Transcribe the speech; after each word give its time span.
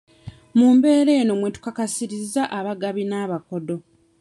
Mu 0.57 0.67
mbeera 0.75 1.11
eno 1.21 1.33
mwe 1.39 1.49
tukakasirizza 1.55 2.41
abagabi 2.57 3.03
n'abakodo. 3.09 3.75